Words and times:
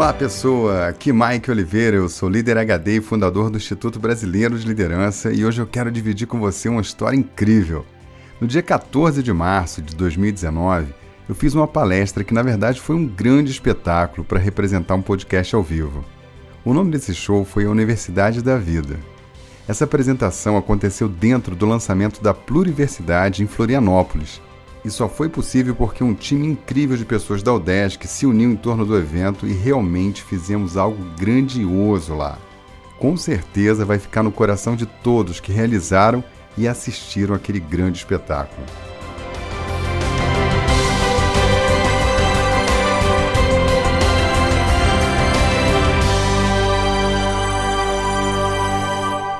Olá, 0.00 0.14
pessoa! 0.14 0.86
Aqui 0.86 1.12
Mike 1.12 1.50
Oliveira, 1.50 1.94
eu 1.98 2.08
sou 2.08 2.26
líder 2.26 2.56
HD 2.56 2.96
e 2.96 3.00
fundador 3.02 3.50
do 3.50 3.58
Instituto 3.58 4.00
Brasileiro 4.00 4.58
de 4.58 4.66
Liderança 4.66 5.30
e 5.30 5.44
hoje 5.44 5.60
eu 5.60 5.66
quero 5.66 5.90
dividir 5.90 6.26
com 6.26 6.40
você 6.40 6.70
uma 6.70 6.80
história 6.80 7.18
incrível. 7.18 7.84
No 8.40 8.46
dia 8.46 8.62
14 8.62 9.22
de 9.22 9.30
março 9.30 9.82
de 9.82 9.94
2019, 9.94 10.94
eu 11.28 11.34
fiz 11.34 11.54
uma 11.54 11.68
palestra 11.68 12.24
que 12.24 12.32
na 12.32 12.40
verdade 12.40 12.80
foi 12.80 12.96
um 12.96 13.06
grande 13.06 13.50
espetáculo 13.50 14.24
para 14.24 14.38
representar 14.38 14.94
um 14.94 15.02
podcast 15.02 15.54
ao 15.54 15.62
vivo. 15.62 16.02
O 16.64 16.72
nome 16.72 16.92
desse 16.92 17.14
show 17.14 17.44
foi 17.44 17.66
a 17.66 17.70
Universidade 17.70 18.40
da 18.40 18.56
Vida. 18.56 18.98
Essa 19.68 19.84
apresentação 19.84 20.56
aconteceu 20.56 21.10
dentro 21.10 21.54
do 21.54 21.66
lançamento 21.66 22.22
da 22.22 22.32
Pluriversidade 22.32 23.42
em 23.42 23.46
Florianópolis 23.46 24.40
e 24.84 24.90
só 24.90 25.08
foi 25.08 25.28
possível 25.28 25.74
porque 25.74 26.02
um 26.02 26.14
time 26.14 26.46
incrível 26.46 26.96
de 26.96 27.04
pessoas 27.04 27.42
da 27.42 27.52
UDESC 27.52 28.06
se 28.06 28.26
uniu 28.26 28.50
em 28.50 28.56
torno 28.56 28.86
do 28.86 28.96
evento 28.96 29.46
e 29.46 29.52
realmente 29.52 30.22
fizemos 30.22 30.76
algo 30.76 31.02
grandioso 31.18 32.14
lá. 32.14 32.38
Com 32.98 33.16
certeza 33.16 33.84
vai 33.84 33.98
ficar 33.98 34.22
no 34.22 34.32
coração 34.32 34.76
de 34.76 34.86
todos 34.86 35.40
que 35.40 35.52
realizaram 35.52 36.22
e 36.56 36.66
assistiram 36.66 37.34
aquele 37.34 37.60
grande 37.60 37.98
espetáculo. 37.98 38.66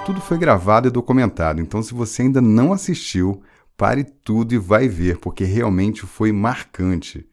Tudo 0.07 0.20
foi 0.20 0.39
gravado 0.39 0.89
e 0.89 0.91
documentado, 0.91 1.61
então 1.61 1.83
se 1.83 1.95
você 1.95 2.23
ainda 2.23 2.41
não 2.41 2.73
assistiu, 2.73 3.42
Pare 3.81 4.05
tudo 4.05 4.55
e 4.55 4.59
vai 4.59 4.89
ver, 4.89 5.17
porque 5.20 5.42
realmente 5.42 6.03
foi 6.03 6.33
marcante. 6.33 7.27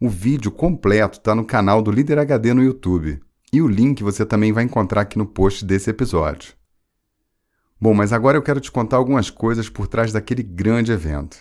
O 0.00 0.08
vídeo 0.08 0.50
completo 0.50 1.18
está 1.18 1.32
no 1.32 1.44
canal 1.44 1.80
do 1.80 1.92
Líder 1.92 2.18
HD 2.18 2.52
no 2.52 2.60
YouTube. 2.60 3.20
E 3.52 3.62
o 3.62 3.68
link 3.68 4.02
você 4.02 4.26
também 4.26 4.52
vai 4.52 4.64
encontrar 4.64 5.02
aqui 5.02 5.16
no 5.16 5.24
post 5.24 5.64
desse 5.64 5.90
episódio. 5.90 6.54
Bom, 7.80 7.94
mas 7.94 8.12
agora 8.12 8.36
eu 8.36 8.42
quero 8.42 8.58
te 8.58 8.72
contar 8.72 8.96
algumas 8.96 9.30
coisas 9.30 9.68
por 9.68 9.86
trás 9.86 10.12
daquele 10.12 10.42
grande 10.42 10.90
evento. 10.90 11.36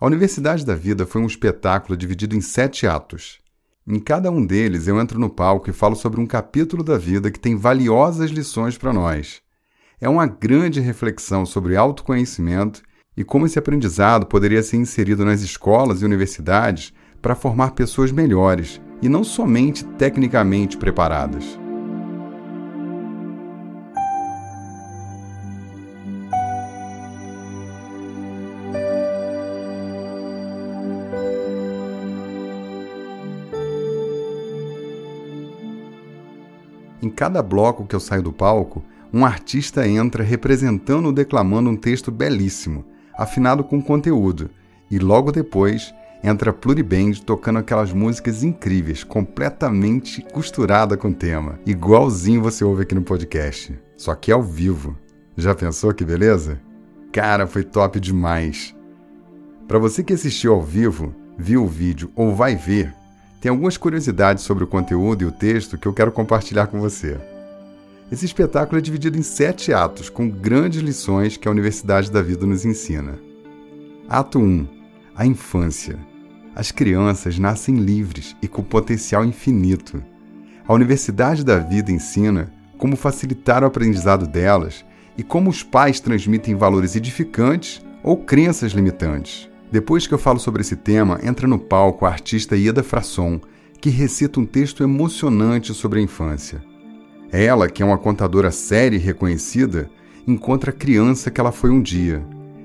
A 0.00 0.06
Universidade 0.06 0.64
da 0.64 0.74
Vida 0.74 1.04
foi 1.04 1.20
um 1.20 1.26
espetáculo 1.26 1.94
dividido 1.94 2.34
em 2.34 2.40
sete 2.40 2.86
atos. 2.86 3.40
Em 3.86 4.00
cada 4.00 4.30
um 4.30 4.46
deles 4.46 4.88
eu 4.88 4.98
entro 4.98 5.20
no 5.20 5.28
palco 5.28 5.68
e 5.68 5.72
falo 5.74 5.96
sobre 5.96 6.18
um 6.18 6.26
capítulo 6.26 6.82
da 6.82 6.96
vida 6.96 7.30
que 7.30 7.38
tem 7.38 7.56
valiosas 7.56 8.30
lições 8.30 8.78
para 8.78 8.90
nós. 8.90 9.42
É 10.00 10.08
uma 10.08 10.26
grande 10.26 10.80
reflexão 10.80 11.44
sobre 11.44 11.76
autoconhecimento 11.76 12.82
e 13.16 13.22
como 13.22 13.46
esse 13.46 13.58
aprendizado 13.58 14.26
poderia 14.26 14.62
ser 14.62 14.76
inserido 14.76 15.24
nas 15.24 15.42
escolas 15.42 16.02
e 16.02 16.04
universidades 16.04 16.92
para 17.20 17.34
formar 17.34 17.72
pessoas 17.72 18.10
melhores 18.10 18.80
e 19.00 19.08
não 19.08 19.22
somente 19.22 19.84
tecnicamente 19.84 20.76
preparadas. 20.76 21.58
Em 37.02 37.10
cada 37.10 37.42
bloco 37.42 37.84
que 37.84 37.96
eu 37.96 38.00
saio 38.00 38.22
do 38.22 38.32
palco, 38.32 38.82
um 39.12 39.26
artista 39.26 39.86
entra 39.86 40.22
representando 40.22 41.06
ou 41.06 41.12
declamando 41.12 41.68
um 41.68 41.76
texto 41.76 42.12
belíssimo, 42.12 42.84
afinado 43.16 43.64
com 43.64 43.82
conteúdo, 43.82 44.50
e 44.90 44.98
logo 44.98 45.32
depois 45.32 45.94
entra 46.22 46.52
Pluriband 46.52 47.14
tocando 47.26 47.58
aquelas 47.58 47.92
músicas 47.92 48.44
incríveis, 48.44 49.02
completamente 49.02 50.22
costurada 50.32 50.96
com 50.96 51.08
o 51.08 51.14
tema, 51.14 51.58
igualzinho 51.66 52.42
você 52.42 52.64
ouve 52.64 52.82
aqui 52.82 52.94
no 52.94 53.02
podcast, 53.02 53.76
só 53.96 54.14
que 54.14 54.30
ao 54.30 54.42
vivo. 54.42 54.96
Já 55.36 55.54
pensou 55.54 55.92
que 55.94 56.04
beleza? 56.04 56.60
Cara, 57.10 57.46
foi 57.46 57.64
top 57.64 57.98
demais. 57.98 58.74
Para 59.66 59.78
você 59.78 60.04
que 60.04 60.12
assistiu 60.12 60.54
ao 60.54 60.62
vivo, 60.62 61.14
viu 61.36 61.64
o 61.64 61.68
vídeo 61.68 62.10
ou 62.14 62.34
vai 62.34 62.54
ver, 62.54 62.94
tem 63.40 63.50
algumas 63.50 63.76
curiosidades 63.76 64.44
sobre 64.44 64.62
o 64.62 64.68
conteúdo 64.68 65.22
e 65.22 65.26
o 65.26 65.32
texto 65.32 65.76
que 65.76 65.88
eu 65.88 65.92
quero 65.92 66.12
compartilhar 66.12 66.68
com 66.68 66.78
você. 66.78 67.18
Esse 68.12 68.26
espetáculo 68.26 68.76
é 68.76 68.82
dividido 68.82 69.16
em 69.16 69.22
sete 69.22 69.72
atos, 69.72 70.10
com 70.10 70.28
grandes 70.28 70.82
lições 70.82 71.38
que 71.38 71.48
a 71.48 71.50
Universidade 71.50 72.12
da 72.12 72.20
Vida 72.20 72.44
nos 72.44 72.62
ensina. 72.62 73.18
Ato 74.06 74.38
1 74.38 74.68
A 75.16 75.24
infância. 75.24 75.98
As 76.54 76.70
crianças 76.70 77.38
nascem 77.38 77.76
livres 77.76 78.36
e 78.42 78.46
com 78.46 78.62
potencial 78.62 79.24
infinito. 79.24 80.04
A 80.68 80.74
Universidade 80.74 81.42
da 81.42 81.56
Vida 81.56 81.90
ensina 81.90 82.52
como 82.76 82.96
facilitar 82.96 83.62
o 83.62 83.66
aprendizado 83.66 84.26
delas 84.26 84.84
e 85.16 85.22
como 85.22 85.48
os 85.48 85.62
pais 85.62 85.98
transmitem 85.98 86.54
valores 86.54 86.94
edificantes 86.94 87.82
ou 88.04 88.18
crenças 88.18 88.72
limitantes. 88.72 89.48
Depois 89.70 90.06
que 90.06 90.12
eu 90.12 90.18
falo 90.18 90.38
sobre 90.38 90.60
esse 90.60 90.76
tema, 90.76 91.18
entra 91.22 91.48
no 91.48 91.58
palco 91.58 92.04
a 92.04 92.10
artista 92.10 92.58
Ieda 92.58 92.82
Frasson, 92.82 93.40
que 93.80 93.88
recita 93.88 94.38
um 94.38 94.44
texto 94.44 94.82
emocionante 94.82 95.72
sobre 95.72 95.98
a 95.98 96.02
infância. 96.02 96.71
Ela, 97.32 97.70
que 97.70 97.82
é 97.82 97.86
uma 97.86 97.96
contadora 97.96 98.50
séria 98.50 98.96
e 98.96 99.00
reconhecida, 99.00 99.90
encontra 100.26 100.70
a 100.70 100.74
criança 100.74 101.30
que 101.30 101.40
ela 101.40 101.50
foi 101.50 101.70
um 101.70 101.80
dia, 101.80 102.22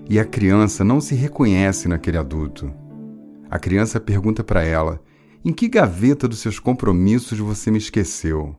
e 0.09 0.19
a 0.19 0.25
criança 0.25 0.83
não 0.83 0.99
se 0.99 1.15
reconhece 1.15 1.87
naquele 1.87 2.17
adulto. 2.17 2.69
A 3.49 3.57
criança 3.57 3.97
pergunta 3.97 4.43
para 4.43 4.61
ela: 4.63 5.01
Em 5.43 5.53
que 5.53 5.69
gaveta 5.69 6.27
dos 6.27 6.39
seus 6.39 6.59
compromissos 6.59 7.39
você 7.39 7.71
me 7.71 7.77
esqueceu? 7.77 8.57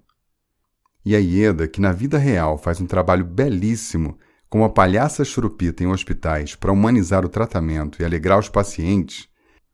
E 1.04 1.14
a 1.14 1.18
Ieda, 1.18 1.68
que 1.68 1.80
na 1.80 1.92
vida 1.92 2.16
real 2.16 2.56
faz 2.56 2.80
um 2.80 2.86
trabalho 2.86 3.24
belíssimo 3.24 4.18
como 4.48 4.64
a 4.64 4.70
palhaça 4.70 5.26
churupita 5.26 5.84
em 5.84 5.88
hospitais 5.88 6.54
para 6.54 6.72
humanizar 6.72 7.22
o 7.22 7.28
tratamento 7.28 8.00
e 8.00 8.04
alegrar 8.04 8.38
os 8.38 8.48
pacientes, 8.48 9.28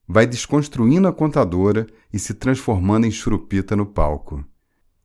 vai 0.07 0.27
desconstruindo 0.27 1.07
a 1.07 1.13
contadora 1.13 1.87
e 2.13 2.19
se 2.19 2.35
transformando 2.35 3.07
em 3.07 3.11
churupita 3.13 3.77
no 3.77 3.87
palco. 3.87 4.45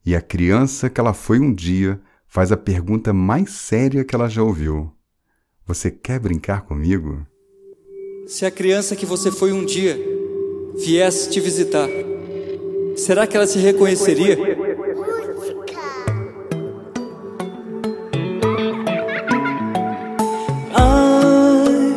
E 0.04 0.16
a 0.16 0.20
criança 0.20 0.88
que 0.88 0.98
ela 0.98 1.12
foi 1.12 1.38
um 1.38 1.52
dia 1.52 2.00
faz 2.26 2.50
a 2.50 2.56
pergunta 2.56 3.12
mais 3.12 3.50
séria 3.50 4.02
que 4.02 4.14
ela 4.14 4.28
já 4.28 4.42
ouviu: 4.42 4.90
Você 5.66 5.90
quer 5.90 6.18
brincar 6.18 6.62
comigo? 6.62 7.26
Se 8.26 8.46
a 8.46 8.50
criança 8.50 8.96
que 8.96 9.04
você 9.04 9.30
foi 9.30 9.52
um 9.52 9.64
dia 9.64 9.98
viesse 10.78 11.28
te 11.28 11.38
visitar, 11.38 11.88
será 12.96 13.26
que 13.26 13.36
ela 13.36 13.46
se 13.46 13.58
reconheceria? 13.58 14.38
Ai, 20.74 21.94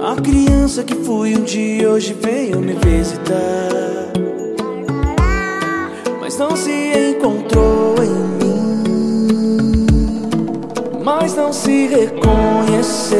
a 0.00 0.22
criança 0.22 0.84
que 0.84 0.94
fui 0.94 1.34
um 1.36 1.42
dia 1.42 1.90
hoje 1.90 2.14
veio 2.14 2.60
me 2.60 2.74
visitar 2.74 4.04
mas 6.24 6.38
não 6.38 6.56
se 6.56 6.70
encontrou 7.24 7.94
em 8.02 8.10
mim, 8.38 9.86
mas 11.02 11.34
não 11.34 11.50
se 11.54 11.86
reconheceu. 11.86 13.18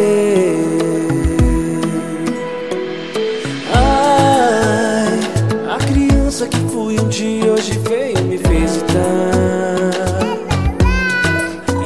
Ai, 3.72 5.18
a 5.70 5.78
criança 5.78 6.46
que 6.46 6.58
fui 6.70 7.00
um 7.00 7.08
dia 7.08 7.50
hoje 7.50 7.78
veio 7.78 8.22
me 8.24 8.36
visitar. 8.36 8.94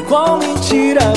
Igual 0.01 0.39
mentira 0.39 1.08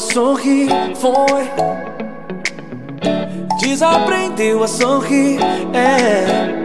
sorrir, 0.00 0.68
foi. 0.96 1.48
Desaprendeu 3.60 4.64
a 4.64 4.68
sorrir, 4.68 5.38
é. 5.74 6.58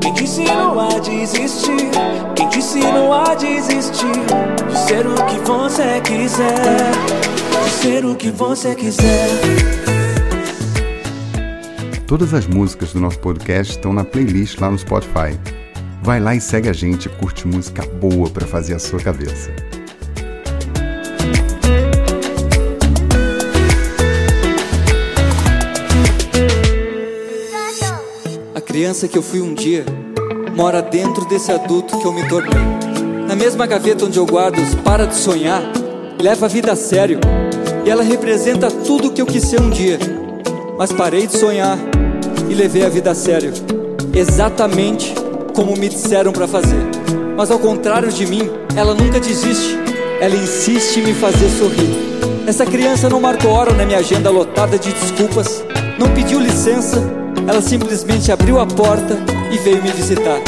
Quem 0.00 0.14
te 0.14 0.24
ensinou 0.24 0.80
a 0.80 0.98
desistir? 0.98 1.90
Quem 2.34 2.48
te 2.48 2.58
ensinou 2.58 3.12
a 3.12 3.34
desistir? 3.34 4.06
De 4.68 4.78
ser 4.78 5.06
o 5.06 5.14
que 5.14 5.38
você 5.44 6.00
quiser. 6.00 6.90
De 7.64 7.70
ser 7.70 8.04
o 8.04 8.14
que 8.14 8.30
você 8.30 8.74
quiser. 8.74 9.28
Todas 12.06 12.32
as 12.34 12.46
músicas 12.46 12.92
do 12.92 13.00
nosso 13.00 13.18
podcast 13.18 13.74
estão 13.74 13.92
na 13.92 14.04
playlist 14.04 14.58
lá 14.58 14.70
no 14.70 14.78
Spotify. 14.78 15.38
Vai 16.02 16.20
lá 16.20 16.34
e 16.34 16.40
segue 16.40 16.68
a 16.68 16.72
gente 16.72 17.08
curte 17.08 17.46
música 17.46 17.82
boa 18.00 18.28
para 18.28 18.46
fazer 18.46 18.74
a 18.74 18.78
sua 18.78 19.00
cabeça. 19.00 19.73
Criança 28.74 29.06
que 29.06 29.16
eu 29.16 29.22
fui 29.22 29.40
um 29.40 29.54
dia 29.54 29.84
mora 30.56 30.82
dentro 30.82 31.24
desse 31.26 31.52
adulto 31.52 31.96
que 31.96 32.04
eu 32.04 32.12
me 32.12 32.28
tornei. 32.28 32.60
Na 33.28 33.36
mesma 33.36 33.68
gaveta 33.68 34.04
onde 34.04 34.18
eu 34.18 34.26
guardo 34.26 34.58
os 34.58 34.74
para 34.74 35.06
de 35.06 35.14
sonhar, 35.14 35.62
leva 36.20 36.46
a 36.46 36.48
vida 36.48 36.72
a 36.72 36.76
sério. 36.76 37.20
E 37.86 37.88
ela 37.88 38.02
representa 38.02 38.68
tudo 38.72 39.06
o 39.06 39.12
que 39.12 39.22
eu 39.22 39.26
quis 39.26 39.44
ser 39.44 39.60
um 39.60 39.70
dia. 39.70 39.96
Mas 40.76 40.90
parei 40.92 41.24
de 41.24 41.38
sonhar 41.38 41.78
e 42.50 42.54
levei 42.54 42.84
a 42.84 42.88
vida 42.88 43.12
a 43.12 43.14
sério. 43.14 43.52
Exatamente 44.12 45.14
como 45.54 45.76
me 45.76 45.88
disseram 45.88 46.32
para 46.32 46.48
fazer. 46.48 46.84
Mas 47.36 47.52
ao 47.52 47.60
contrário 47.60 48.10
de 48.10 48.26
mim, 48.26 48.50
ela 48.74 48.92
nunca 48.92 49.20
desiste. 49.20 49.78
Ela 50.20 50.34
insiste 50.34 50.98
em 50.98 51.04
me 51.04 51.14
fazer 51.14 51.48
sorrir. 51.48 52.44
Essa 52.44 52.66
criança 52.66 53.08
não 53.08 53.20
marcou 53.20 53.52
hora 53.52 53.72
na 53.72 53.86
minha 53.86 53.98
agenda 53.98 54.30
lotada 54.30 54.76
de 54.76 54.92
desculpas, 54.92 55.64
não 55.96 56.12
pediu 56.12 56.40
licença, 56.40 57.23
ela 57.46 57.60
simplesmente 57.60 58.32
abriu 58.32 58.58
a 58.58 58.66
porta 58.66 59.18
e 59.52 59.58
veio 59.58 59.82
me 59.82 59.90
visitar. 59.90 60.40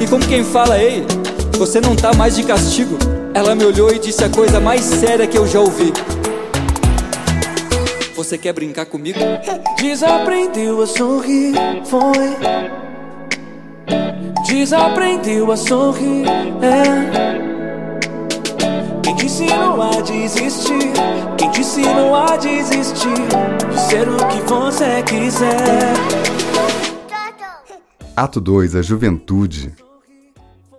E 0.00 0.06
como 0.06 0.26
quem 0.26 0.44
fala, 0.44 0.78
ei, 0.78 1.04
você 1.58 1.80
não 1.80 1.96
tá 1.96 2.12
mais 2.14 2.36
de 2.36 2.42
castigo, 2.42 2.96
ela 3.34 3.54
me 3.54 3.64
olhou 3.64 3.90
e 3.90 3.98
disse 3.98 4.24
a 4.24 4.28
coisa 4.28 4.60
mais 4.60 4.82
séria 4.82 5.26
que 5.26 5.36
eu 5.36 5.46
já 5.46 5.60
ouvi. 5.60 5.92
Você 8.14 8.38
quer 8.38 8.52
brincar 8.52 8.86
comigo? 8.86 9.18
Desaprendeu 9.78 10.82
a 10.82 10.86
sorrir, 10.86 11.54
foi. 11.84 12.36
Desaprendeu 14.46 15.52
a 15.52 15.56
sorrir, 15.56 16.26
é. 16.62 17.45
Ensinou 19.36 19.82
a 19.82 20.00
desistir? 20.00 20.92
Quem 21.36 21.50
te 21.50 21.60
ensinou 21.60 22.14
a 22.14 22.38
desistir? 22.38 23.12
De 23.70 23.80
ser 23.80 24.08
o 24.08 24.16
que 24.28 24.40
você 24.48 25.02
quiser. 25.02 25.92
Ato 28.16 28.40
2 28.40 28.76
A 28.76 28.80
Juventude. 28.80 29.74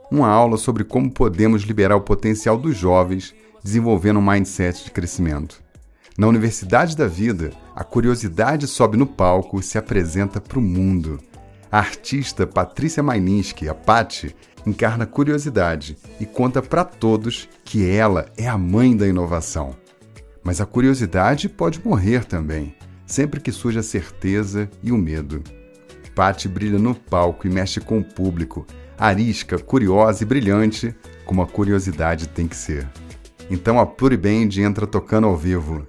Uma 0.09 0.29
aula 0.29 0.57
sobre 0.57 0.83
como 0.83 1.11
podemos 1.11 1.61
liberar 1.61 1.97
o 1.97 2.01
potencial 2.01 2.57
dos 2.57 2.75
jovens 2.75 3.35
desenvolvendo 3.63 4.17
um 4.17 4.27
mindset 4.27 4.85
de 4.85 4.89
crescimento. 4.89 5.61
Na 6.17 6.25
Universidade 6.25 6.97
da 6.97 7.05
Vida, 7.05 7.51
a 7.75 7.83
curiosidade 7.83 8.65
sobe 8.65 8.97
no 8.97 9.05
palco 9.05 9.59
e 9.59 9.63
se 9.63 9.77
apresenta 9.77 10.41
para 10.41 10.57
o 10.57 10.63
mundo. 10.63 11.19
A 11.71 11.79
artista 11.79 12.47
Patrícia 12.47 13.03
Maininski, 13.03 13.67
a 13.67 13.73
Patti, 13.75 14.35
encarna 14.65 15.05
curiosidade 15.05 15.97
e 16.19 16.25
conta 16.25 16.61
para 16.61 16.83
todos 16.83 17.49
que 17.65 17.89
ela 17.89 18.27
é 18.37 18.47
a 18.47 18.57
mãe 18.57 18.95
da 18.95 19.07
inovação. 19.07 19.75
Mas 20.43 20.61
a 20.61 20.65
curiosidade 20.65 21.49
pode 21.49 21.85
morrer 21.85 22.23
também, 22.23 22.73
sempre 23.05 23.41
que 23.41 23.51
surge 23.51 23.79
a 23.79 23.83
certeza 23.83 24.69
e 24.81 24.91
o 24.91 24.97
medo. 24.97 25.43
Patti 26.15 26.47
brilha 26.47 26.79
no 26.79 26.95
palco 26.95 27.45
e 27.45 27.49
mexe 27.49 27.79
com 27.79 27.99
o 27.99 28.03
público, 28.03 28.65
arisca, 28.97 29.59
curiosa 29.59 30.23
e 30.23 30.25
brilhante, 30.25 30.95
como 31.25 31.43
a 31.43 31.47
curiosidade 31.47 32.27
tem 32.27 32.47
que 32.47 32.55
ser. 32.55 32.89
Então 33.51 33.79
a 33.79 33.85
Pluriband 33.85 34.49
entra 34.57 34.87
tocando 34.87 35.27
ao 35.27 35.37
vivo. 35.37 35.85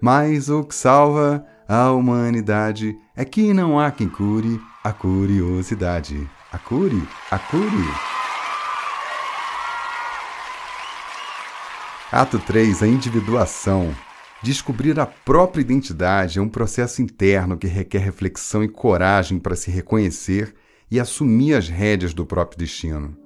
Mas 0.00 0.48
o 0.48 0.62
que 0.62 0.74
salva 0.74 1.44
a 1.68 1.90
humanidade 1.90 2.96
é 3.16 3.24
que 3.24 3.52
não 3.52 3.80
há 3.80 3.90
quem 3.90 4.08
cure 4.08 4.60
a 4.82 4.92
curiosidade. 4.92 6.28
A 6.50 6.58
cure, 6.58 7.02
a 7.30 7.38
cure. 7.38 7.88
Ato 12.10 12.38
3, 12.40 12.82
a 12.82 12.86
individuação. 12.88 13.94
Descobrir 14.42 14.98
a 14.98 15.06
própria 15.06 15.62
identidade 15.62 16.38
é 16.40 16.42
um 16.42 16.48
processo 16.48 17.00
interno 17.00 17.56
que 17.56 17.68
requer 17.68 18.00
reflexão 18.00 18.64
e 18.64 18.68
coragem 18.68 19.38
para 19.38 19.54
se 19.54 19.70
reconhecer 19.70 20.52
e 20.90 20.98
assumir 20.98 21.54
as 21.54 21.68
rédeas 21.68 22.12
do 22.12 22.26
próprio 22.26 22.58
destino. 22.58 23.16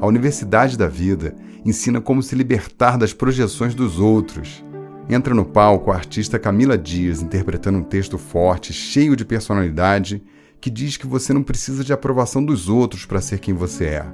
A 0.00 0.06
Universidade 0.06 0.76
da 0.76 0.88
Vida 0.88 1.36
ensina 1.64 2.00
como 2.00 2.24
se 2.24 2.34
libertar 2.34 2.98
das 2.98 3.14
projeções 3.14 3.72
dos 3.72 4.00
outros. 4.00 4.64
Entra 5.08 5.34
no 5.34 5.44
palco 5.44 5.90
a 5.90 5.96
artista 5.96 6.38
Camila 6.38 6.78
Dias 6.78 7.20
interpretando 7.20 7.78
um 7.78 7.82
texto 7.82 8.16
forte, 8.16 8.72
cheio 8.72 9.16
de 9.16 9.24
personalidade, 9.24 10.22
que 10.60 10.70
diz 10.70 10.96
que 10.96 11.06
você 11.06 11.32
não 11.32 11.42
precisa 11.42 11.82
de 11.82 11.92
aprovação 11.92 12.44
dos 12.44 12.68
outros 12.68 13.04
para 13.04 13.20
ser 13.20 13.40
quem 13.40 13.52
você 13.52 13.86
é. 13.86 14.06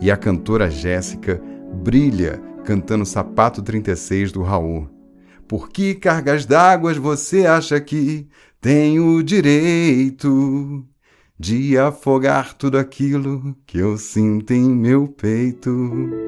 E 0.00 0.10
a 0.10 0.16
cantora 0.16 0.70
Jéssica 0.70 1.40
brilha 1.82 2.42
cantando 2.64 3.06
Sapato 3.06 3.62
36 3.62 4.32
do 4.32 4.42
Raul. 4.42 4.88
Por 5.46 5.70
que 5.70 5.94
cargas 5.94 6.44
d'água 6.44 6.92
você 6.94 7.46
acha 7.46 7.80
que 7.80 8.28
tem 8.60 8.98
o 8.98 9.22
direito? 9.22 10.84
de 11.38 11.76
afogar 11.76 12.54
tudo 12.54 12.78
aquilo 12.78 13.54
que 13.66 13.78
eu 13.78 13.98
sinto 13.98 14.52
em 14.52 14.70
meu 14.70 15.06
peito. 15.06 16.25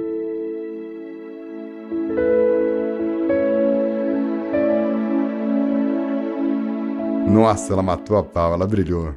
Nossa, 7.38 7.72
ela 7.72 7.84
matou 7.84 8.16
a 8.16 8.24
pau, 8.24 8.52
ela 8.52 8.66
brilhou. 8.66 9.14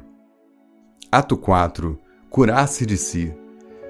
Ato 1.10 1.36
4 1.36 1.98
Curar-se 2.30 2.86
de 2.86 2.96
si. 2.96 3.34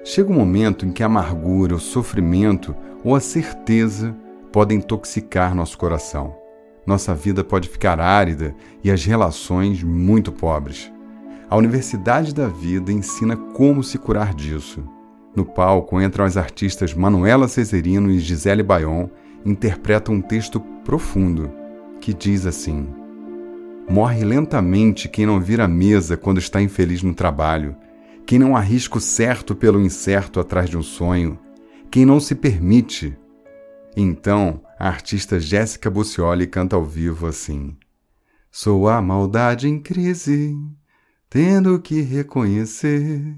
Chega 0.03 0.31
um 0.31 0.33
momento 0.33 0.87
em 0.87 0.91
que 0.91 1.03
a 1.03 1.05
amargura, 1.05 1.75
o 1.75 1.79
sofrimento 1.79 2.75
ou 3.03 3.15
a 3.15 3.19
certeza 3.19 4.15
podem 4.51 4.79
intoxicar 4.79 5.53
nosso 5.53 5.77
coração. 5.77 6.35
Nossa 6.83 7.13
vida 7.13 7.43
pode 7.43 7.69
ficar 7.69 7.99
árida 7.99 8.55
e 8.83 8.89
as 8.89 9.05
relações 9.05 9.83
muito 9.83 10.31
pobres. 10.31 10.91
A 11.47 11.55
Universidade 11.55 12.33
da 12.33 12.47
Vida 12.47 12.91
ensina 12.91 13.37
como 13.37 13.83
se 13.83 13.99
curar 13.99 14.33
disso. 14.33 14.83
No 15.35 15.45
palco 15.45 16.01
entram 16.01 16.25
as 16.25 16.37
artistas 16.37 16.91
Manuela 16.91 17.47
Cesarino 17.47 18.09
e 18.09 18.17
Gisele 18.17 18.63
Bayon 18.63 19.09
interpretam 19.45 20.15
um 20.15 20.21
texto 20.21 20.59
profundo 20.83 21.51
que 22.01 22.15
diz 22.15 22.47
assim: 22.47 23.02
Morre 23.93 24.23
lentamente 24.23 25.07
quem 25.07 25.23
não 25.23 25.39
vira 25.39 25.67
mesa 25.67 26.17
quando 26.17 26.39
está 26.39 26.59
infeliz 26.59 27.03
no 27.03 27.13
trabalho, 27.13 27.75
quem 28.25 28.39
não 28.39 28.57
arrisca 28.57 28.97
o 28.97 28.99
certo 28.99 29.53
pelo 29.53 29.79
incerto 29.79 30.39
atrás 30.39 30.67
de 30.67 30.75
um 30.75 30.81
sonho, 30.81 31.37
quem 31.91 32.03
não 32.03 32.19
se 32.19 32.33
permite. 32.33 33.15
Então, 33.95 34.63
a 34.79 34.87
artista 34.87 35.39
Jéssica 35.39 35.91
Bucioli 35.91 36.47
canta 36.47 36.75
ao 36.75 36.83
vivo 36.83 37.27
assim: 37.27 37.77
Sou 38.49 38.89
a 38.89 38.99
maldade 38.99 39.67
em 39.67 39.79
crise 39.79 40.57
tendo 41.29 41.79
que 41.79 42.01
reconhecer 42.01 43.35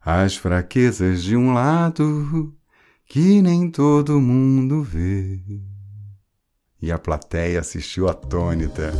as 0.00 0.36
fraquezas 0.36 1.20
de 1.20 1.36
um 1.36 1.52
lado 1.52 2.54
que 3.06 3.42
nem 3.42 3.68
todo 3.68 4.20
mundo 4.20 4.84
vê. 4.84 5.40
E 6.80 6.92
a 6.92 6.98
plateia 6.98 7.60
assistiu 7.60 8.08
atônita. 8.08 8.92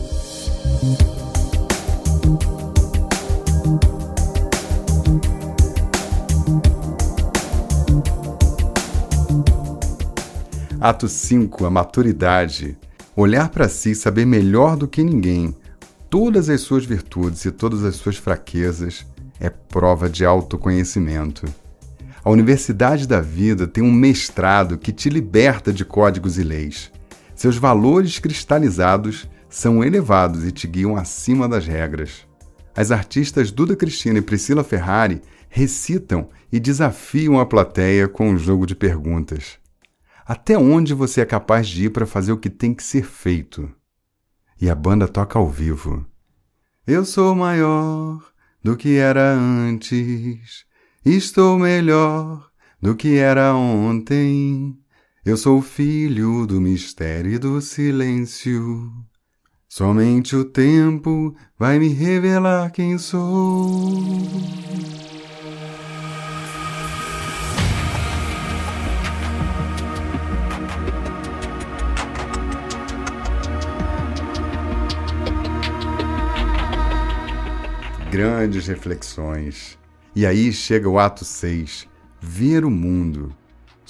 Ato 10.80 11.08
5 11.08 11.64
A 11.64 11.70
maturidade. 11.70 12.76
Olhar 13.14 13.48
para 13.50 13.68
si 13.68 13.92
e 13.92 13.94
saber 13.94 14.26
melhor 14.26 14.76
do 14.76 14.88
que 14.88 15.04
ninguém 15.04 15.54
todas 16.10 16.50
as 16.50 16.60
suas 16.60 16.84
virtudes 16.84 17.44
e 17.44 17.50
todas 17.50 17.84
as 17.84 17.94
suas 17.96 18.16
fraquezas 18.16 19.06
é 19.40 19.48
prova 19.48 20.10
de 20.10 20.24
autoconhecimento. 20.24 21.46
A 22.24 22.30
Universidade 22.30 23.06
da 23.06 23.20
Vida 23.20 23.66
tem 23.66 23.82
um 23.82 23.92
mestrado 23.92 24.76
que 24.76 24.92
te 24.92 25.08
liberta 25.08 25.72
de 25.72 25.84
códigos 25.84 26.36
e 26.36 26.42
leis. 26.42 26.90
Seus 27.34 27.56
valores 27.56 28.18
cristalizados 28.18 29.28
são 29.52 29.84
elevados 29.84 30.44
e 30.44 30.50
te 30.50 30.66
guiam 30.66 30.96
acima 30.96 31.48
das 31.48 31.66
regras. 31.66 32.26
As 32.74 32.90
artistas 32.90 33.52
Duda 33.52 33.76
Cristina 33.76 34.18
e 34.18 34.22
Priscila 34.22 34.64
Ferrari 34.64 35.22
recitam 35.48 36.28
e 36.50 36.58
desafiam 36.58 37.38
a 37.38 37.46
plateia 37.46 38.08
com 38.08 38.30
um 38.30 38.38
jogo 38.38 38.66
de 38.66 38.74
perguntas. 38.74 39.58
Até 40.26 40.58
onde 40.58 40.94
você 40.94 41.20
é 41.20 41.26
capaz 41.26 41.68
de 41.68 41.84
ir 41.84 41.90
para 41.90 42.06
fazer 42.06 42.32
o 42.32 42.38
que 42.38 42.50
tem 42.50 42.74
que 42.74 42.82
ser 42.82 43.04
feito? 43.04 43.70
e 44.62 44.70
a 44.70 44.76
banda 44.76 45.08
toca 45.08 45.40
ao 45.40 45.50
vivo. 45.50 46.06
Eu 46.86 47.04
sou 47.04 47.34
maior 47.34 48.22
do 48.62 48.76
que 48.76 48.96
era 48.96 49.34
antes, 49.34 50.64
estou 51.04 51.58
melhor 51.58 52.48
do 52.80 52.94
que 52.94 53.16
era 53.16 53.56
ontem. 53.56 54.78
Eu 55.24 55.36
sou 55.36 55.60
filho 55.60 56.46
do 56.46 56.60
mistério 56.60 57.32
e 57.32 57.38
do 57.38 57.60
silêncio. 57.60 58.92
Somente 59.74 60.36
o 60.36 60.44
tempo 60.44 61.34
vai 61.58 61.78
me 61.78 61.88
revelar 61.88 62.70
quem 62.72 62.98
sou. 62.98 64.20
grandes 78.10 78.66
reflexões. 78.66 79.78
E 80.14 80.26
aí 80.26 80.52
chega 80.52 80.86
o 80.86 80.98
ato 80.98 81.24
6, 81.24 81.88
ver 82.20 82.66
o 82.66 82.70
mundo. 82.70 83.34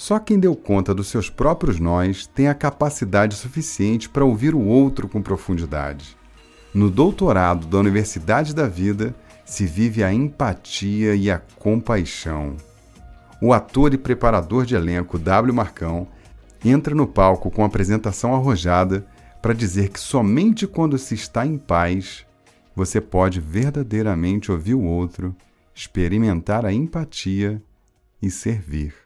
Só 0.03 0.19
quem 0.19 0.37
deu 0.37 0.53
conta 0.53 0.93
dos 0.93 1.07
seus 1.07 1.29
próprios 1.29 1.79
nós 1.79 2.27
tem 2.27 2.49
a 2.49 2.53
capacidade 2.53 3.37
suficiente 3.37 4.09
para 4.09 4.25
ouvir 4.25 4.53
o 4.53 4.59
outro 4.59 5.07
com 5.07 5.21
profundidade. 5.21 6.17
No 6.73 6.89
doutorado 6.89 7.67
da 7.67 7.77
Universidade 7.77 8.53
da 8.53 8.67
Vida 8.67 9.15
se 9.45 9.65
vive 9.65 10.03
a 10.03 10.13
empatia 10.13 11.15
e 11.15 11.31
a 11.31 11.39
compaixão. 11.39 12.57
O 13.41 13.53
ator 13.53 13.93
e 13.93 13.97
preparador 13.97 14.65
de 14.65 14.75
elenco 14.75 15.17
W. 15.17 15.53
Marcão 15.53 16.05
entra 16.65 16.93
no 16.93 17.07
palco 17.07 17.49
com 17.49 17.63
apresentação 17.63 18.35
arrojada 18.35 19.07
para 19.41 19.53
dizer 19.53 19.87
que 19.87 20.01
somente 20.01 20.67
quando 20.67 20.97
se 20.97 21.15
está 21.15 21.45
em 21.45 21.57
paz 21.57 22.25
você 22.75 22.99
pode 22.99 23.39
verdadeiramente 23.39 24.51
ouvir 24.51 24.73
o 24.73 24.83
outro, 24.83 25.33
experimentar 25.73 26.65
a 26.65 26.73
empatia 26.73 27.63
e 28.21 28.29
servir. 28.29 29.02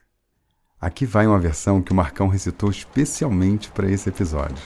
Aqui 0.80 1.08
vai 1.08 1.26
uma 1.26 1.40
versão 1.40 1.82
que 1.82 1.92
o 1.92 1.96
Marcão 1.96 2.28
recitou 2.28 2.70
especialmente 2.70 3.72
para 3.72 3.90
esse 3.90 4.10
episódio. 4.10 4.64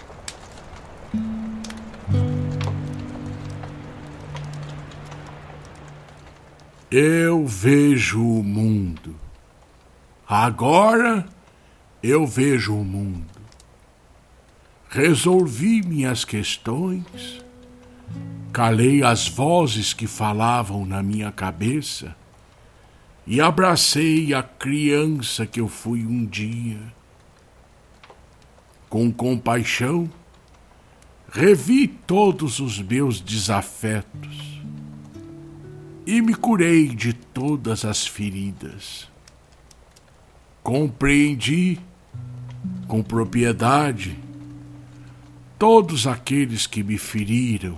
Eu 6.91 7.47
vejo 7.47 8.21
o 8.21 8.43
mundo. 8.43 9.15
Agora 10.27 11.25
eu 12.03 12.27
vejo 12.27 12.75
o 12.75 12.83
mundo. 12.83 13.39
Resolvi 14.89 15.81
minhas 15.81 16.25
questões, 16.25 17.41
calei 18.51 19.01
as 19.01 19.29
vozes 19.29 19.93
que 19.93 20.07
falavam 20.07 20.85
na 20.85 21.01
minha 21.01 21.31
cabeça 21.31 22.13
e 23.25 23.39
abracei 23.39 24.33
a 24.33 24.41
criança 24.41 25.45
que 25.45 25.59
eu 25.59 25.67
fui 25.67 26.05
um 26.05 26.25
dia. 26.25 26.79
Com 28.89 29.11
compaixão, 29.11 30.09
revi 31.31 31.87
todos 31.87 32.59
os 32.59 32.79
meus 32.79 33.21
desafetos 33.21 34.61
e 36.05 36.21
me 36.21 36.33
curei 36.33 36.89
de 36.89 37.13
todas 37.13 37.85
as 37.85 38.05
feridas. 38.05 39.07
Compreendi 40.61 41.79
com 42.87 43.01
propriedade 43.01 44.19
todos 45.57 46.07
aqueles 46.07 46.67
que 46.67 46.83
me 46.83 46.97
feriram 46.97 47.77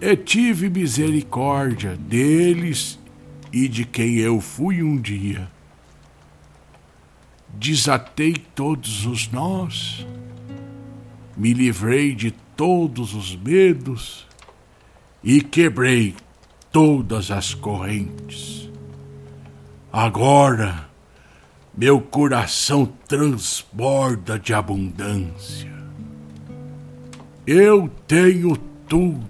e 0.00 0.16
tive 0.16 0.68
misericórdia 0.68 1.96
deles 1.96 2.98
e 3.56 3.68
de 3.68 3.86
quem 3.86 4.16
eu 4.16 4.38
fui 4.38 4.82
um 4.82 4.98
dia. 4.98 5.50
Desatei 7.54 8.34
todos 8.34 9.06
os 9.06 9.32
nós, 9.32 10.06
me 11.34 11.54
livrei 11.54 12.14
de 12.14 12.32
todos 12.54 13.14
os 13.14 13.34
medos 13.34 14.26
e 15.24 15.40
quebrei 15.40 16.14
todas 16.70 17.30
as 17.30 17.54
correntes. 17.54 18.68
Agora, 19.90 20.90
meu 21.74 21.98
coração 21.98 22.84
transborda 23.08 24.38
de 24.38 24.52
abundância. 24.52 25.72
Eu 27.46 27.88
tenho 28.06 28.54
tudo, 28.86 29.26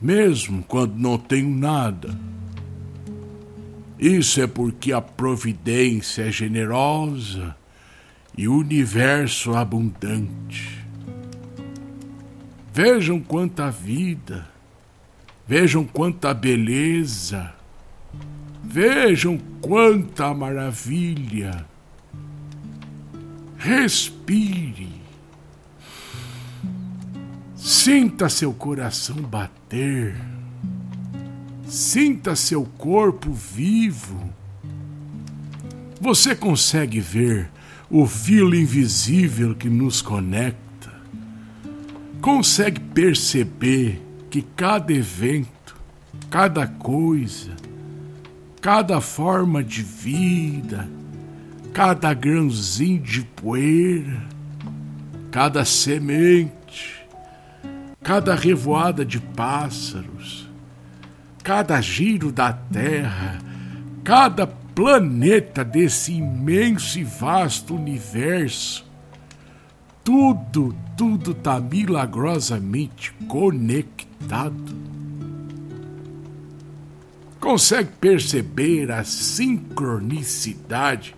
mesmo 0.00 0.62
quando 0.62 0.94
não 0.94 1.18
tenho 1.18 1.50
nada. 1.50 2.33
Isso 3.98 4.40
é 4.40 4.46
porque 4.46 4.92
a 4.92 5.00
providência 5.00 6.22
é 6.22 6.32
generosa 6.32 7.56
e 8.36 8.48
o 8.48 8.56
universo 8.56 9.54
abundante. 9.54 10.84
Vejam 12.72 13.20
quanta 13.20 13.70
vida 13.70 14.54
Vejam 15.46 15.84
quanta 15.84 16.32
beleza. 16.32 17.52
Vejam 18.62 19.38
quanta 19.60 20.32
maravilha. 20.32 21.66
Respire. 23.58 24.88
Sinta 27.54 28.28
seu 28.30 28.54
coração 28.54 29.16
bater. 29.16 30.33
Sinta 31.74 32.36
seu 32.36 32.64
corpo 32.78 33.32
vivo. 33.32 34.32
Você 36.00 36.32
consegue 36.32 37.00
ver 37.00 37.50
o 37.90 38.06
fio 38.06 38.54
invisível 38.54 39.56
que 39.56 39.68
nos 39.68 40.00
conecta? 40.00 40.92
Consegue 42.20 42.78
perceber 42.78 44.00
que 44.30 44.42
cada 44.54 44.92
evento, 44.92 45.76
cada 46.30 46.64
coisa, 46.68 47.50
cada 48.60 49.00
forma 49.00 49.60
de 49.64 49.82
vida, 49.82 50.88
cada 51.72 52.14
grãozinho 52.14 53.02
de 53.02 53.22
poeira, 53.22 54.22
cada 55.32 55.64
semente, 55.64 57.04
cada 58.00 58.32
revoada 58.36 59.04
de 59.04 59.18
pássaros, 59.18 60.43
cada 61.44 61.80
giro 61.82 62.32
da 62.32 62.54
terra, 62.54 63.38
cada 64.02 64.46
planeta 64.46 65.62
desse 65.62 66.14
imenso 66.14 66.98
e 66.98 67.04
vasto 67.04 67.74
universo, 67.74 68.86
tudo, 70.02 70.74
tudo 70.96 71.32
está 71.32 71.60
milagrosamente 71.60 73.12
conectado. 73.28 74.74
Consegue 77.38 77.90
perceber 78.00 78.90
a 78.90 79.04
sincronicidade 79.04 81.14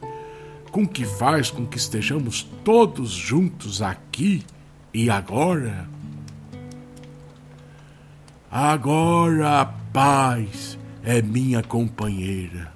com 0.72 0.84
que 0.84 1.04
faz 1.04 1.52
com 1.52 1.64
que 1.64 1.78
estejamos 1.78 2.42
todos 2.64 3.12
juntos 3.12 3.80
aqui 3.80 4.42
e 4.92 5.08
agora? 5.08 5.88
Agora 8.58 9.60
a 9.60 9.64
paz 9.66 10.78
é 11.02 11.20
minha 11.20 11.62
companheira. 11.62 12.72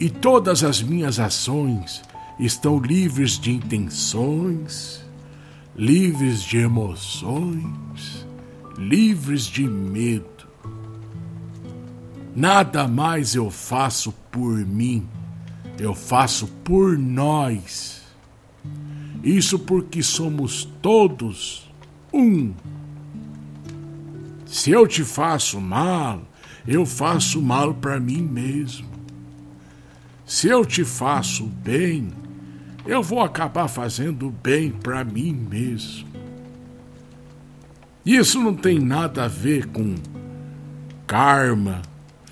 E 0.00 0.10
todas 0.10 0.64
as 0.64 0.82
minhas 0.82 1.20
ações 1.20 2.02
estão 2.36 2.80
livres 2.80 3.38
de 3.38 3.52
intenções, 3.52 5.04
livres 5.76 6.42
de 6.42 6.56
emoções, 6.56 8.26
livres 8.76 9.44
de 9.44 9.62
medo. 9.62 10.48
Nada 12.34 12.88
mais 12.88 13.36
eu 13.36 13.52
faço 13.52 14.10
por 14.32 14.56
mim, 14.66 15.06
eu 15.78 15.94
faço 15.94 16.48
por 16.64 16.98
nós. 16.98 18.02
Isso 19.22 19.60
porque 19.60 20.02
somos 20.02 20.64
todos 20.82 21.70
um. 22.12 22.52
Se 24.48 24.70
eu 24.70 24.86
te 24.86 25.04
faço 25.04 25.60
mal, 25.60 26.22
eu 26.66 26.86
faço 26.86 27.40
mal 27.42 27.74
para 27.74 28.00
mim 28.00 28.22
mesmo. 28.22 28.88
Se 30.24 30.48
eu 30.48 30.64
te 30.64 30.84
faço 30.84 31.44
bem, 31.44 32.08
eu 32.86 33.02
vou 33.02 33.20
acabar 33.20 33.68
fazendo 33.68 34.30
bem 34.30 34.70
para 34.70 35.04
mim 35.04 35.34
mesmo. 35.34 36.08
Isso 38.06 38.40
não 38.40 38.54
tem 38.54 38.78
nada 38.78 39.24
a 39.24 39.28
ver 39.28 39.66
com 39.66 39.94
karma, 41.06 41.82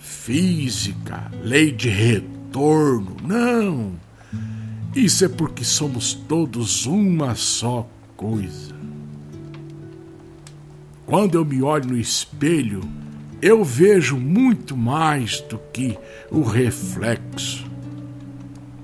física, 0.00 1.30
lei 1.42 1.70
de 1.70 1.90
retorno. 1.90 3.14
Não. 3.22 3.92
Isso 4.94 5.26
é 5.26 5.28
porque 5.28 5.64
somos 5.64 6.14
todos 6.14 6.86
uma 6.86 7.34
só 7.34 7.86
coisa. 8.16 8.75
Quando 11.06 11.36
eu 11.38 11.44
me 11.44 11.62
olho 11.62 11.90
no 11.90 11.96
espelho, 11.96 12.80
eu 13.40 13.62
vejo 13.62 14.16
muito 14.16 14.76
mais 14.76 15.40
do 15.40 15.56
que 15.72 15.96
o 16.32 16.42
reflexo. 16.42 17.64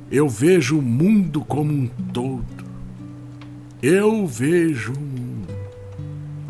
Eu 0.08 0.28
vejo 0.28 0.78
o 0.78 0.82
mundo 0.82 1.44
como 1.44 1.72
um 1.72 1.88
todo. 2.12 2.64
Eu 3.82 4.24
vejo 4.24 4.92
o 4.92 5.00
mundo. 5.00 5.52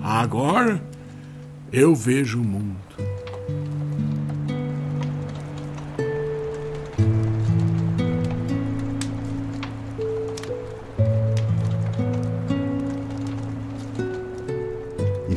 Agora 0.02 0.84
eu 1.72 1.94
vejo 1.94 2.42
o 2.42 2.44
mundo. 2.44 2.76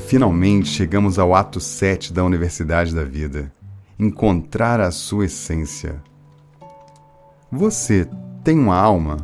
Finalmente 0.06 0.70
chegamos 0.70 1.18
ao 1.18 1.34
ato 1.34 1.60
7 1.60 2.14
da 2.14 2.24
Universidade 2.24 2.94
da 2.94 3.04
Vida. 3.04 3.52
encontrar 3.98 4.82
a 4.82 4.92
sua 4.92 5.26
essência. 5.26 6.04
Você 7.50 8.08
tem 8.44 8.60
uma 8.60 8.76
alma? 8.76 9.18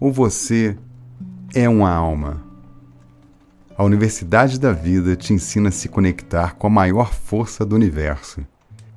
Ou 0.00 0.10
você 0.10 0.76
é 1.54 1.68
uma 1.68 1.90
alma? 1.90 2.42
A 3.76 3.84
Universidade 3.84 4.58
da 4.58 4.72
Vida 4.72 5.14
te 5.14 5.34
ensina 5.34 5.68
a 5.68 5.72
se 5.72 5.88
conectar 5.88 6.54
com 6.54 6.66
a 6.66 6.70
maior 6.70 7.12
força 7.12 7.64
do 7.64 7.76
universo. 7.76 8.40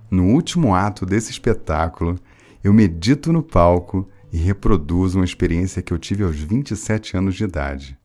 No 0.09 0.27
último 0.27 0.73
ato 0.73 1.05
desse 1.05 1.31
espetáculo, 1.31 2.17
eu 2.63 2.73
medito 2.73 3.33
no 3.33 3.43
palco 3.43 4.07
e 4.31 4.37
reproduzo 4.37 5.19
uma 5.19 5.25
experiência 5.25 5.81
que 5.81 5.93
eu 5.93 5.97
tive 5.97 6.23
aos 6.23 6.37
27 6.37 7.17
anos 7.17 7.35
de 7.35 7.43
idade. 7.43 7.99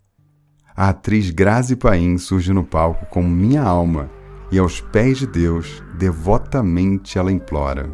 A 0.75 0.89
atriz 0.89 1.29
Grazi 1.31 1.77
Paim 1.77 2.17
surge 2.17 2.53
no 2.53 2.65
palco 2.65 3.05
como 3.07 3.29
minha 3.29 3.63
alma 3.63 4.09
e 4.51 4.59
aos 4.59 4.81
pés 4.81 5.19
de 5.19 5.27
Deus, 5.27 5.83
devotamente 5.99 7.19
ela 7.19 7.31
implora: 7.31 7.91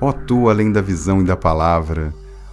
Ó 0.00 0.12
tu, 0.12 0.48
além 0.48 0.72
da 0.72 0.80
visão 0.80 1.20
e 1.20 1.24
da 1.24 1.36
palavra, 1.36 2.12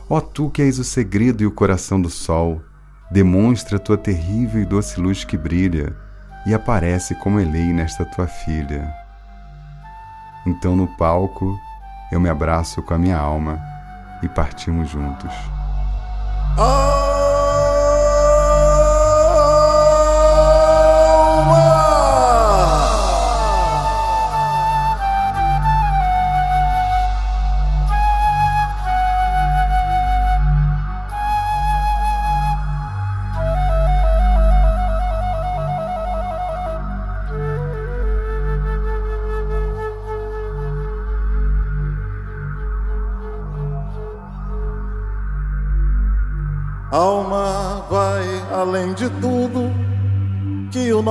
ó 0.10 0.20
tu 0.20 0.50
que 0.50 0.62
és 0.62 0.80
o 0.80 0.84
segredo 0.84 1.44
e 1.44 1.46
o 1.46 1.52
coração 1.52 2.02
do 2.02 2.10
sol, 2.10 2.62
demonstra 3.10 3.78
a 3.78 3.80
tua 3.80 3.98
terrível 3.98 4.62
e 4.62 4.66
doce 4.66 5.00
luz 5.00 5.24
que 5.24 5.38
brilha 5.38 5.96
e 6.46 6.54
aparece 6.54 7.16
como 7.16 7.40
elei 7.40 7.72
nesta 7.72 8.04
tua 8.04 8.28
filha. 8.28 8.94
Então 10.46 10.76
no 10.76 10.88
palco 10.98 11.58
eu 12.12 12.20
me 12.20 12.30
abraço 12.30 12.82
com 12.82 12.94
a 12.94 12.98
minha 12.98 13.18
alma 13.18 13.60
e 14.22 14.28
partimos 14.28 14.90
juntos. 14.90 15.34
Oh! 16.58 17.03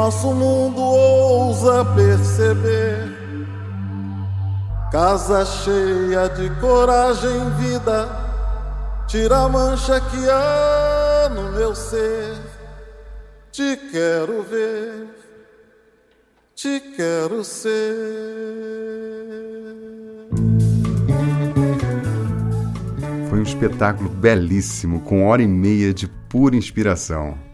Nosso 0.03 0.35
mundo 0.35 0.81
ousa 0.81 1.85
perceber. 1.85 3.09
Casa 4.91 5.45
cheia 5.45 6.29
de 6.29 6.51
coragem, 6.61 7.51
vida, 7.51 8.09
tira 9.07 9.45
a 9.45 9.49
mancha 9.49 10.01
que 10.01 10.29
há 10.29 11.31
no 11.33 11.53
meu 11.53 11.73
ser. 11.73 12.35
Te 13.53 13.77
quero 13.93 14.43
ver, 14.43 15.07
te 16.57 16.81
quero 16.97 17.45
ser. 17.45 17.95
Foi 23.31 23.39
um 23.39 23.43
espetáculo 23.45 24.11
belíssimo, 24.11 25.01
com 25.03 25.29
hora 25.29 25.43
e 25.43 25.47
meia 25.47 25.95
de 25.95 26.09
pura 26.29 26.57
inspiração. 26.57 27.52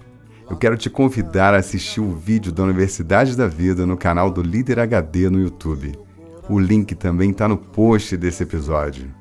Eu 0.51 0.57
quero 0.57 0.79
te 0.79 0.89
convidar 0.89 1.53
a 1.53 1.59
assistir 1.59 2.01
o 2.01 2.15
vídeo 2.15 2.51
da 2.51 2.63
Universidade 2.63 3.37
da 3.37 3.47
Vida 3.47 3.85
no 3.85 3.99
canal 3.99 4.31
do 4.31 4.41
Líder 4.41 4.81
HD 4.81 5.29
no 5.29 5.39
YouTube. 5.39 5.93
O 6.49 6.59
link 6.59 6.95
também 6.95 7.31
está 7.31 7.47
no 7.47 7.59
post 7.59 8.17
desse 8.17 8.43
episódio. 8.45 9.15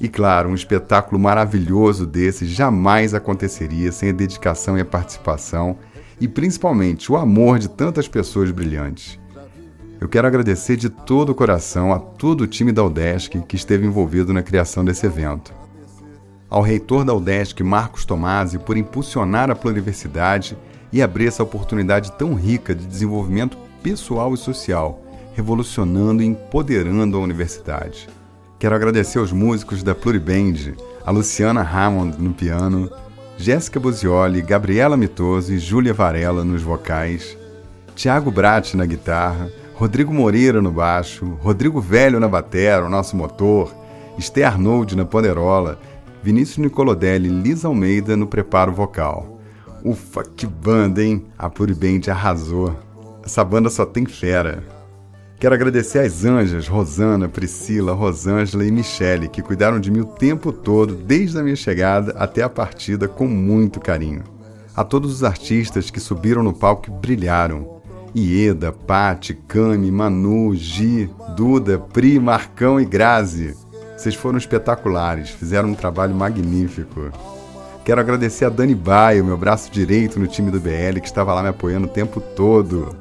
E 0.00 0.08
claro, 0.08 0.48
um 0.48 0.54
espetáculo 0.54 1.20
maravilhoso 1.20 2.04
desse 2.04 2.46
jamais 2.46 3.14
aconteceria 3.14 3.92
sem 3.92 4.10
a 4.10 4.12
dedicação 4.12 4.76
e 4.76 4.80
a 4.80 4.84
participação 4.84 5.78
e 6.20 6.26
principalmente 6.26 7.10
o 7.10 7.16
amor 7.16 7.60
de 7.60 7.68
tantas 7.68 8.08
pessoas 8.08 8.50
brilhantes. 8.50 9.18
Eu 10.00 10.08
quero 10.08 10.26
agradecer 10.26 10.76
de 10.76 10.90
todo 10.90 11.30
o 11.30 11.34
coração 11.36 11.92
a 11.92 12.00
todo 12.00 12.40
o 12.40 12.46
time 12.48 12.72
da 12.72 12.82
UDESC 12.84 13.40
que 13.42 13.54
esteve 13.54 13.86
envolvido 13.86 14.32
na 14.32 14.42
criação 14.42 14.84
desse 14.84 15.06
evento 15.06 15.63
ao 16.48 16.62
reitor 16.62 17.04
da 17.04 17.14
UDESC, 17.14 17.62
Marcos 17.62 18.04
Tomasi, 18.04 18.58
por 18.58 18.76
impulsionar 18.76 19.50
a 19.50 19.54
pluriversidade 19.54 20.56
e 20.92 21.02
abrir 21.02 21.26
essa 21.26 21.42
oportunidade 21.42 22.12
tão 22.12 22.34
rica 22.34 22.74
de 22.74 22.86
desenvolvimento 22.86 23.58
pessoal 23.82 24.32
e 24.32 24.36
social, 24.36 25.02
revolucionando 25.34 26.22
e 26.22 26.26
empoderando 26.26 27.16
a 27.16 27.20
universidade. 27.20 28.08
Quero 28.58 28.74
agradecer 28.74 29.18
aos 29.18 29.32
músicos 29.32 29.82
da 29.82 29.94
Pluriband, 29.94 30.74
a 31.04 31.10
Luciana 31.10 31.60
Hammond 31.60 32.16
no 32.18 32.32
piano, 32.32 32.90
Jéssica 33.36 33.80
Buzioli, 33.80 34.40
Gabriela 34.40 34.96
Mitoso 34.96 35.52
e 35.52 35.58
Júlia 35.58 35.92
Varela 35.92 36.44
nos 36.44 36.62
vocais, 36.62 37.36
Tiago 37.96 38.30
Bratti 38.30 38.76
na 38.76 38.86
guitarra, 38.86 39.50
Rodrigo 39.74 40.14
Moreira 40.14 40.62
no 40.62 40.70
baixo, 40.70 41.36
Rodrigo 41.42 41.80
Velho 41.80 42.20
na 42.20 42.28
batera, 42.28 42.86
o 42.86 42.88
nosso 42.88 43.16
motor, 43.16 43.74
Esther 44.16 44.46
Arnold 44.46 44.96
na 44.96 45.04
poderola 45.04 45.78
Vinícius 46.24 46.56
Nicolodelli 46.56 47.28
e 47.28 47.42
Liz 47.42 47.66
Almeida 47.66 48.16
no 48.16 48.26
preparo 48.26 48.72
vocal. 48.72 49.38
Ufa, 49.84 50.24
que 50.24 50.46
banda, 50.46 51.04
hein? 51.04 51.26
A 51.36 51.50
Pluriband 51.50 52.10
arrasou. 52.10 52.74
Essa 53.22 53.44
banda 53.44 53.68
só 53.68 53.84
tem 53.84 54.06
fera. 54.06 54.64
Quero 55.38 55.54
agradecer 55.54 55.98
às 55.98 56.24
anjas 56.24 56.66
Rosana, 56.66 57.28
Priscila, 57.28 57.92
Rosângela 57.92 58.64
e 58.64 58.72
Michele, 58.72 59.28
que 59.28 59.42
cuidaram 59.42 59.78
de 59.78 59.90
mim 59.90 60.00
o 60.00 60.06
tempo 60.06 60.50
todo, 60.50 60.94
desde 60.94 61.38
a 61.38 61.42
minha 61.42 61.56
chegada 61.56 62.12
até 62.12 62.42
a 62.42 62.48
partida, 62.48 63.06
com 63.06 63.26
muito 63.28 63.78
carinho. 63.78 64.24
A 64.74 64.82
todos 64.82 65.12
os 65.12 65.22
artistas 65.22 65.90
que 65.90 66.00
subiram 66.00 66.42
no 66.42 66.54
palco 66.54 66.88
e 66.88 66.90
brilharam. 66.90 67.82
Ieda, 68.16 68.72
Pati, 68.72 69.34
Cami, 69.34 69.90
Manu, 69.90 70.54
Gi, 70.54 71.10
Duda, 71.36 71.78
Pri, 71.78 72.18
Marcão 72.18 72.80
e 72.80 72.86
Grazi. 72.86 73.54
Vocês 73.96 74.14
foram 74.14 74.38
espetaculares, 74.38 75.30
fizeram 75.30 75.70
um 75.70 75.74
trabalho 75.74 76.14
magnífico. 76.14 77.10
Quero 77.84 78.00
agradecer 78.00 78.44
a 78.44 78.48
Dani 78.48 78.74
Baio, 78.74 79.24
meu 79.24 79.36
braço 79.36 79.70
direito 79.70 80.18
no 80.18 80.26
time 80.26 80.50
do 80.50 80.58
BL, 80.58 81.00
que 81.00 81.06
estava 81.06 81.34
lá 81.34 81.42
me 81.42 81.48
apoiando 81.50 81.86
o 81.86 81.90
tempo 81.90 82.20
todo. 82.20 82.96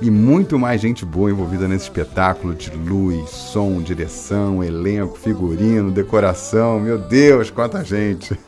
E 0.00 0.10
muito 0.10 0.58
mais 0.58 0.80
gente 0.80 1.04
boa 1.04 1.30
envolvida 1.30 1.68
nesse 1.68 1.84
espetáculo 1.84 2.54
de 2.54 2.70
luz, 2.70 3.30
som, 3.30 3.80
direção, 3.80 4.62
elenco, 4.62 5.18
figurino, 5.18 5.90
decoração. 5.90 6.80
Meu 6.80 6.98
Deus, 6.98 7.50
quanta 7.50 7.84
gente! 7.84 8.38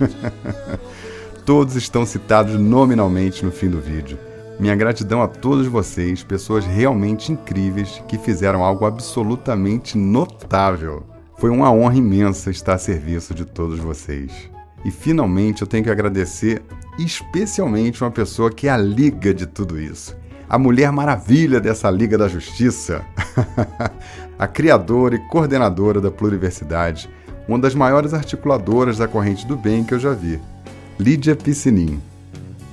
Todos 1.47 1.77
estão 1.77 2.05
citados 2.05 2.59
nominalmente 2.59 3.45
no 3.45 3.53
fim 3.53 3.71
do 3.71 3.81
vídeo. 3.81 4.19
Minha 4.59 4.75
gratidão 4.75 5.23
a 5.23 5.29
todos 5.29 5.67
vocês, 5.67 6.25
pessoas 6.25 6.65
realmente 6.65 7.31
incríveis 7.31 8.03
que 8.09 8.17
fizeram 8.17 8.65
algo 8.65 8.87
absolutamente 8.87 9.99
notável. 9.99 11.16
Foi 11.47 11.55
uma 11.55 11.71
honra 11.71 11.95
imensa 11.95 12.51
estar 12.51 12.75
a 12.75 12.79
serviço 12.79 13.33
de 13.33 13.45
todos 13.45 13.79
vocês. 13.79 14.51
E 14.85 14.91
finalmente 14.91 15.63
eu 15.63 15.69
tenho 15.69 15.85
que 15.85 15.91
agradecer 15.91 16.61
especialmente 16.99 18.03
uma 18.03 18.11
pessoa 18.11 18.51
que 18.51 18.67
é 18.67 18.71
a 18.73 18.77
liga 18.77 19.33
de 19.33 19.47
tudo 19.47 19.81
isso. 19.81 20.17
A 20.49 20.59
mulher 20.59 20.91
maravilha 20.91 21.61
dessa 21.61 21.89
Liga 21.89 22.19
da 22.19 22.27
Justiça. 22.27 23.05
a 24.37 24.49
criadora 24.49 25.15
e 25.15 25.21
coordenadora 25.29 26.01
da 26.01 26.11
Pluriversidade, 26.11 27.09
uma 27.47 27.61
das 27.61 27.77
maiores 27.77 28.13
articuladoras 28.13 28.99
da 28.99 29.07
corrente 29.07 29.47
do 29.47 29.57
bem 29.57 29.85
que 29.85 29.95
eu 29.95 30.01
já 30.01 30.13
vi, 30.13 30.41
Lídia 30.99 31.37
Piscinin. 31.37 32.03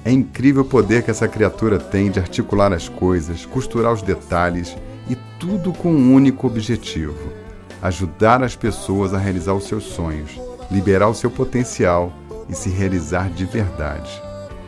É 0.04 0.12
incrível 0.12 0.64
o 0.64 0.68
poder 0.68 1.04
que 1.04 1.12
essa 1.12 1.28
criatura 1.28 1.78
tem 1.78 2.10
de 2.10 2.20
articular 2.20 2.74
as 2.74 2.90
coisas, 2.90 3.46
costurar 3.46 3.94
os 3.94 4.02
detalhes 4.02 4.76
e 5.08 5.16
tudo 5.38 5.72
com 5.72 5.94
um 5.94 6.16
único 6.16 6.48
objetivo 6.48 7.43
ajudar 7.84 8.42
as 8.42 8.56
pessoas 8.56 9.14
a 9.14 9.18
realizar 9.18 9.54
os 9.54 9.68
seus 9.68 9.84
sonhos, 9.84 10.40
liberar 10.72 11.10
o 11.10 11.14
seu 11.14 11.30
potencial 11.30 12.14
e 12.48 12.56
se 12.56 12.70
realizar 12.70 13.30
de 13.30 13.44
verdade. 13.44 14.10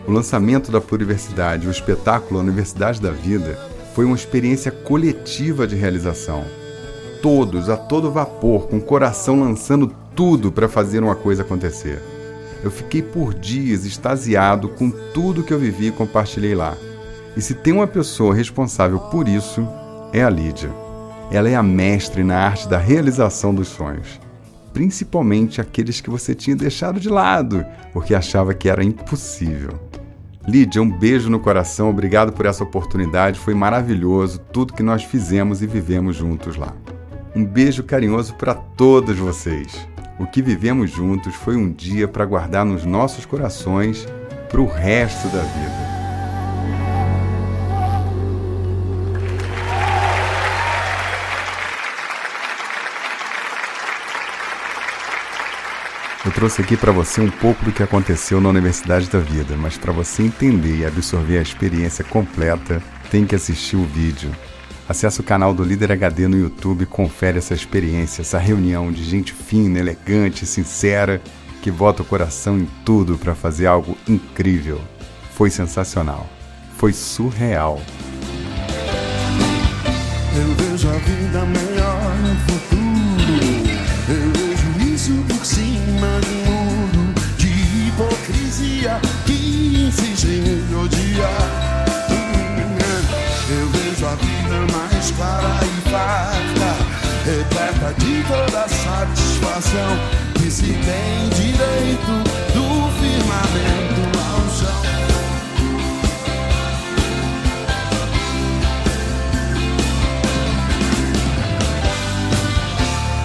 O 0.05 0.11
lançamento 0.11 0.69
da 0.69 0.81
Pluriversidade, 0.81 1.65
o 1.65 1.71
espetáculo 1.71 2.41
Universidade 2.41 3.01
da 3.01 3.11
Vida, 3.11 3.57
foi 3.95 4.03
uma 4.03 4.17
experiência 4.17 4.69
coletiva 4.69 5.65
de 5.65 5.77
realização. 5.77 6.43
Todos, 7.21 7.69
a 7.69 7.77
todo 7.77 8.11
vapor, 8.11 8.67
com 8.67 8.77
o 8.77 8.83
coração 8.83 9.39
lançando 9.39 9.87
tudo 10.13 10.51
para 10.51 10.67
fazer 10.67 11.01
uma 11.01 11.15
coisa 11.15 11.41
acontecer. 11.41 12.01
Eu 12.61 12.69
fiquei 12.69 13.01
por 13.01 13.33
dias 13.33 13.85
extasiado 13.85 14.67
com 14.67 14.91
tudo 14.91 15.41
que 15.41 15.53
eu 15.53 15.59
vivi 15.59 15.87
e 15.87 15.91
compartilhei 15.91 16.53
lá. 16.53 16.75
E 17.37 17.41
se 17.41 17.53
tem 17.53 17.71
uma 17.71 17.87
pessoa 17.87 18.35
responsável 18.35 18.99
por 18.99 19.29
isso, 19.29 19.65
é 20.11 20.21
a 20.21 20.29
Lídia. 20.29 20.84
Ela 21.31 21.49
é 21.49 21.55
a 21.55 21.63
mestre 21.63 22.23
na 22.23 22.37
arte 22.37 22.67
da 22.67 22.77
realização 22.77 23.53
dos 23.53 23.67
sonhos, 23.67 24.19
principalmente 24.73 25.59
aqueles 25.59 26.01
que 26.01 26.09
você 26.09 26.35
tinha 26.35 26.55
deixado 26.55 26.99
de 26.99 27.09
lado 27.09 27.65
porque 27.91 28.13
achava 28.13 28.53
que 28.53 28.69
era 28.69 28.83
impossível. 28.83 29.79
Lídia, 30.47 30.81
um 30.81 30.91
beijo 30.91 31.29
no 31.29 31.39
coração, 31.39 31.89
obrigado 31.89 32.31
por 32.31 32.45
essa 32.45 32.63
oportunidade, 32.63 33.39
foi 33.39 33.55
maravilhoso 33.55 34.39
tudo 34.51 34.73
que 34.73 34.83
nós 34.83 35.03
fizemos 35.03 35.61
e 35.63 35.67
vivemos 35.67 36.15
juntos 36.15 36.55
lá. 36.55 36.73
Um 37.35 37.43
beijo 37.43 37.83
carinhoso 37.83 38.35
para 38.35 38.53
todos 38.53 39.17
vocês. 39.17 39.87
O 40.19 40.25
que 40.25 40.41
vivemos 40.41 40.91
juntos 40.91 41.33
foi 41.35 41.55
um 41.55 41.71
dia 41.71 42.07
para 42.07 42.25
guardar 42.25 42.63
nos 42.63 42.85
nossos 42.85 43.25
corações 43.25 44.05
para 44.49 44.61
o 44.61 44.67
resto 44.67 45.27
da 45.29 45.41
vida. 45.41 45.84
Eu 56.25 56.31
trouxe 56.31 56.59
aqui 56.59 56.75
para 56.75 56.91
você 56.91 57.21
um 57.21 57.29
pouco 57.29 57.63
do 57.63 57.71
que 57.71 57.83
aconteceu 57.83 58.41
na 58.41 58.49
Universidade 58.49 59.07
da 59.07 59.19
Vida, 59.19 59.55
mas 59.55 59.77
para 59.77 59.93
você 59.93 60.23
entender 60.23 60.77
e 60.77 60.85
absorver 60.85 61.37
a 61.37 61.41
experiência 61.41 62.03
completa, 62.03 62.81
tem 63.11 63.27
que 63.27 63.35
assistir 63.35 63.75
o 63.75 63.85
vídeo. 63.85 64.31
Acesse 64.89 65.19
o 65.19 65.23
canal 65.23 65.53
do 65.53 65.63
Líder 65.63 65.91
HD 65.91 66.27
no 66.27 66.35
YouTube 66.35 66.81
e 66.81 66.87
confere 66.87 67.37
essa 67.37 67.53
experiência, 67.53 68.23
essa 68.23 68.39
reunião 68.39 68.91
de 68.91 69.03
gente 69.03 69.33
fina, 69.33 69.77
elegante, 69.77 70.47
sincera, 70.47 71.21
que 71.61 71.69
bota 71.69 72.01
o 72.01 72.05
coração 72.05 72.57
em 72.57 72.67
tudo 72.83 73.19
para 73.19 73.35
fazer 73.35 73.67
algo 73.67 73.95
incrível. 74.07 74.81
Foi 75.35 75.51
sensacional. 75.51 76.27
Foi 76.75 76.91
surreal. 76.91 77.79
Eu 80.35 80.55
vejo 80.55 80.89
a 80.89 80.97
vida 80.97 81.45
melhor 81.45 82.15
no 82.17 82.35
futuro. 82.51 82.74
Vida 94.35 94.59
mais 94.77 95.11
clara 95.11 95.59
e 95.63 95.89
farta, 95.89 96.75
de 97.97 98.23
toda 98.23 98.67
satisfação 98.67 99.91
que 100.35 100.51
se 100.51 100.73
tem 100.73 101.29
direito 101.29 102.13
do 102.53 102.91
firmamento 102.99 104.01
ao 104.19 104.41
chão. 104.53 104.81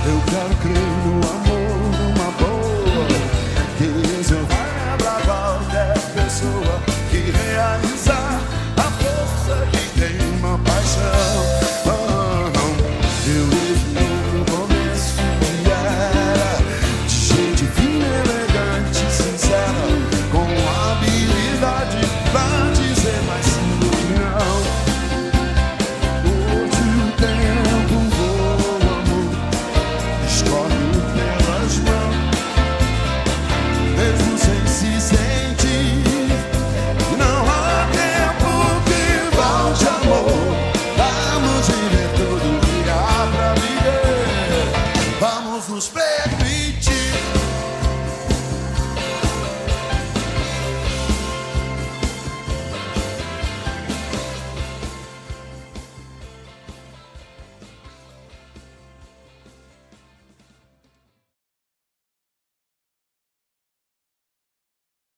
Eu 0.07 0.19
quero 0.27 0.55
crer 0.57 0.90
Jesus. 10.91 11.30